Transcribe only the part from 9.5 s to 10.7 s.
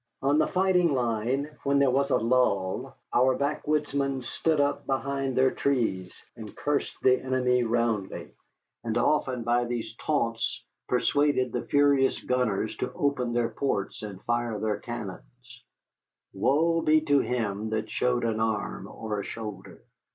these taunts